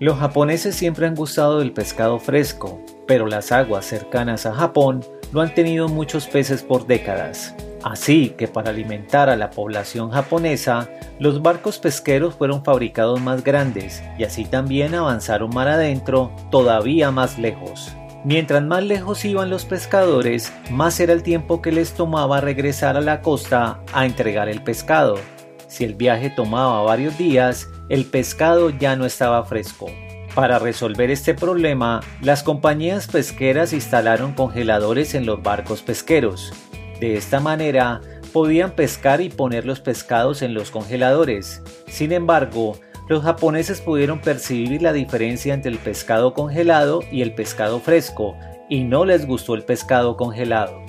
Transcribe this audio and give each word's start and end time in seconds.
Los 0.00 0.18
japoneses 0.18 0.76
siempre 0.76 1.08
han 1.08 1.16
gustado 1.16 1.58
del 1.58 1.72
pescado 1.72 2.20
fresco, 2.20 2.80
pero 3.08 3.26
las 3.26 3.50
aguas 3.50 3.84
cercanas 3.84 4.46
a 4.46 4.54
Japón 4.54 5.04
no 5.32 5.40
han 5.40 5.52
tenido 5.54 5.88
muchos 5.88 6.28
peces 6.28 6.62
por 6.62 6.86
décadas. 6.86 7.56
Así 7.82 8.30
que 8.38 8.46
para 8.46 8.70
alimentar 8.70 9.28
a 9.28 9.34
la 9.34 9.50
población 9.50 10.10
japonesa, 10.10 10.88
los 11.18 11.42
barcos 11.42 11.78
pesqueros 11.78 12.36
fueron 12.36 12.62
fabricados 12.62 13.20
más 13.20 13.42
grandes 13.42 14.04
y 14.16 14.22
así 14.22 14.44
también 14.44 14.94
avanzaron 14.94 15.52
mar 15.52 15.66
adentro 15.66 16.30
todavía 16.52 17.10
más 17.10 17.36
lejos. 17.36 17.92
Mientras 18.24 18.62
más 18.62 18.84
lejos 18.84 19.24
iban 19.24 19.50
los 19.50 19.64
pescadores, 19.64 20.52
más 20.70 21.00
era 21.00 21.12
el 21.12 21.24
tiempo 21.24 21.60
que 21.60 21.72
les 21.72 21.94
tomaba 21.94 22.40
regresar 22.40 22.96
a 22.96 23.00
la 23.00 23.20
costa 23.20 23.80
a 23.92 24.06
entregar 24.06 24.48
el 24.48 24.62
pescado. 24.62 25.16
Si 25.68 25.84
el 25.84 25.94
viaje 25.94 26.30
tomaba 26.30 26.82
varios 26.82 27.18
días, 27.18 27.68
el 27.88 28.06
pescado 28.06 28.70
ya 28.70 28.96
no 28.96 29.04
estaba 29.04 29.44
fresco. 29.44 29.86
Para 30.34 30.58
resolver 30.58 31.10
este 31.10 31.34
problema, 31.34 32.00
las 32.22 32.42
compañías 32.42 33.06
pesqueras 33.06 33.72
instalaron 33.72 34.32
congeladores 34.32 35.14
en 35.14 35.26
los 35.26 35.42
barcos 35.42 35.82
pesqueros. 35.82 36.52
De 37.00 37.16
esta 37.16 37.38
manera, 37.38 38.00
podían 38.32 38.72
pescar 38.72 39.20
y 39.20 39.28
poner 39.28 39.66
los 39.66 39.80
pescados 39.80 40.42
en 40.42 40.54
los 40.54 40.70
congeladores. 40.70 41.62
Sin 41.86 42.12
embargo, 42.12 42.78
los 43.08 43.22
japoneses 43.22 43.80
pudieron 43.80 44.20
percibir 44.20 44.80
la 44.80 44.92
diferencia 44.92 45.54
entre 45.54 45.70
el 45.70 45.78
pescado 45.78 46.34
congelado 46.34 47.00
y 47.10 47.22
el 47.22 47.34
pescado 47.34 47.80
fresco, 47.80 48.36
y 48.70 48.84
no 48.84 49.04
les 49.04 49.26
gustó 49.26 49.54
el 49.54 49.64
pescado 49.64 50.16
congelado. 50.16 50.80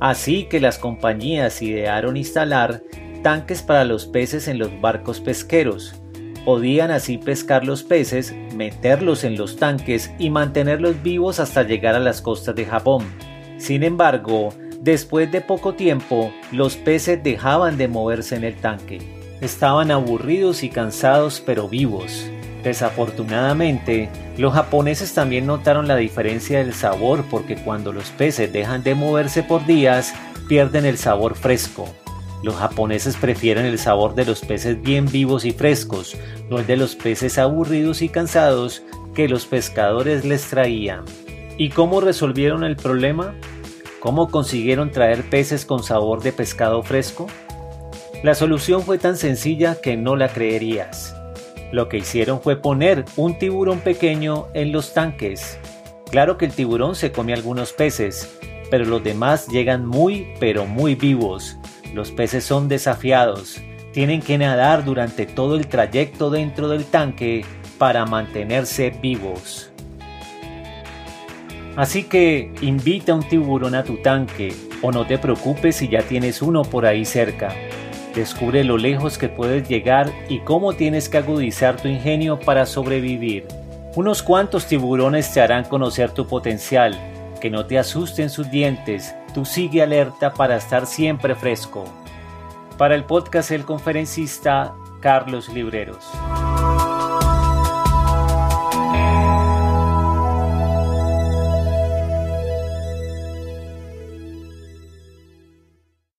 Así 0.00 0.44
que 0.44 0.60
las 0.60 0.78
compañías 0.78 1.62
idearon 1.62 2.16
instalar 2.16 2.82
tanques 3.22 3.62
para 3.62 3.84
los 3.84 4.06
peces 4.06 4.48
en 4.48 4.58
los 4.58 4.80
barcos 4.80 5.20
pesqueros. 5.20 5.94
Podían 6.44 6.90
así 6.90 7.18
pescar 7.18 7.64
los 7.64 7.82
peces, 7.82 8.34
meterlos 8.54 9.24
en 9.24 9.36
los 9.36 9.56
tanques 9.56 10.12
y 10.18 10.30
mantenerlos 10.30 11.02
vivos 11.02 11.40
hasta 11.40 11.64
llegar 11.64 11.94
a 11.94 12.00
las 12.00 12.22
costas 12.22 12.54
de 12.54 12.64
Japón. 12.64 13.04
Sin 13.58 13.82
embargo, 13.82 14.50
después 14.80 15.32
de 15.32 15.40
poco 15.40 15.74
tiempo, 15.74 16.32
los 16.52 16.76
peces 16.76 17.22
dejaban 17.22 17.76
de 17.76 17.88
moverse 17.88 18.36
en 18.36 18.44
el 18.44 18.54
tanque. 18.56 18.98
Estaban 19.40 19.90
aburridos 19.90 20.62
y 20.62 20.68
cansados 20.68 21.42
pero 21.44 21.68
vivos. 21.68 22.30
Desafortunadamente, 22.62 24.08
los 24.38 24.52
japoneses 24.54 25.14
también 25.14 25.46
notaron 25.46 25.86
la 25.86 25.96
diferencia 25.96 26.58
del 26.58 26.74
sabor 26.74 27.24
porque 27.30 27.56
cuando 27.56 27.92
los 27.92 28.10
peces 28.10 28.52
dejan 28.52 28.82
de 28.82 28.94
moverse 28.94 29.42
por 29.42 29.66
días, 29.66 30.14
pierden 30.48 30.84
el 30.84 30.98
sabor 30.98 31.34
fresco. 31.34 31.88
Los 32.42 32.56
japoneses 32.56 33.16
prefieren 33.16 33.64
el 33.64 33.78
sabor 33.78 34.14
de 34.14 34.24
los 34.24 34.40
peces 34.40 34.80
bien 34.80 35.06
vivos 35.06 35.44
y 35.44 35.52
frescos, 35.52 36.16
no 36.48 36.58
el 36.58 36.66
de 36.66 36.76
los 36.76 36.94
peces 36.94 37.38
aburridos 37.38 38.02
y 38.02 38.08
cansados 38.08 38.82
que 39.14 39.28
los 39.28 39.46
pescadores 39.46 40.24
les 40.24 40.48
traían. 40.48 41.04
¿Y 41.56 41.70
cómo 41.70 42.00
resolvieron 42.00 42.64
el 42.64 42.76
problema? 42.76 43.34
¿Cómo 44.00 44.30
consiguieron 44.30 44.90
traer 44.90 45.22
peces 45.28 45.64
con 45.64 45.82
sabor 45.82 46.22
de 46.22 46.32
pescado 46.32 46.82
fresco? 46.82 47.26
La 48.22 48.34
solución 48.34 48.82
fue 48.82 48.98
tan 48.98 49.16
sencilla 49.16 49.80
que 49.80 49.96
no 49.96 50.16
la 50.16 50.28
creerías. 50.28 51.14
Lo 51.72 51.88
que 51.88 51.98
hicieron 51.98 52.40
fue 52.40 52.56
poner 52.56 53.04
un 53.16 53.38
tiburón 53.38 53.80
pequeño 53.80 54.46
en 54.54 54.72
los 54.72 54.92
tanques. 54.92 55.58
Claro 56.10 56.36
que 56.36 56.44
el 56.44 56.52
tiburón 56.52 56.94
se 56.94 57.10
come 57.10 57.32
algunos 57.32 57.72
peces, 57.72 58.38
pero 58.70 58.84
los 58.84 59.02
demás 59.02 59.48
llegan 59.48 59.86
muy 59.86 60.28
pero 60.38 60.66
muy 60.66 60.94
vivos 60.94 61.56
los 61.94 62.10
peces 62.10 62.44
son 62.44 62.68
desafiados, 62.68 63.60
tienen 63.92 64.20
que 64.20 64.38
nadar 64.38 64.84
durante 64.84 65.26
todo 65.26 65.56
el 65.56 65.68
trayecto 65.68 66.30
dentro 66.30 66.68
del 66.68 66.84
tanque 66.84 67.44
para 67.78 68.04
mantenerse 68.04 68.90
vivos. 68.90 69.70
Así 71.76 72.04
que 72.04 72.52
invita 72.62 73.14
un 73.14 73.22
tiburón 73.22 73.74
a 73.74 73.84
tu 73.84 73.98
tanque 73.98 74.54
o 74.82 74.90
no 74.92 75.06
te 75.06 75.18
preocupes 75.18 75.76
si 75.76 75.88
ya 75.88 76.02
tienes 76.02 76.40
uno 76.40 76.62
por 76.62 76.86
ahí 76.86 77.04
cerca. 77.04 77.54
Descubre 78.14 78.64
lo 78.64 78.78
lejos 78.78 79.18
que 79.18 79.28
puedes 79.28 79.68
llegar 79.68 80.10
y 80.28 80.40
cómo 80.40 80.72
tienes 80.72 81.10
que 81.10 81.18
agudizar 81.18 81.76
tu 81.76 81.88
ingenio 81.88 82.40
para 82.40 82.64
sobrevivir. 82.64 83.46
Unos 83.94 84.22
cuantos 84.22 84.66
tiburones 84.66 85.32
te 85.32 85.42
harán 85.42 85.64
conocer 85.64 86.10
tu 86.10 86.26
potencial 86.26 86.98
que 87.40 87.50
no 87.50 87.66
te 87.66 87.78
asusten 87.78 88.30
sus 88.30 88.50
dientes, 88.50 89.14
tú 89.36 89.44
sigue 89.44 89.82
alerta 89.82 90.32
para 90.32 90.56
estar 90.56 90.86
siempre 90.86 91.34
fresco. 91.34 91.84
Para 92.78 92.94
el 92.94 93.04
podcast 93.04 93.50
El 93.50 93.66
Conferencista, 93.66 94.74
Carlos 95.02 95.50
Libreros. 95.50 96.10